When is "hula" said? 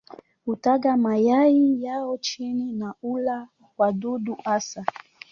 3.01-3.47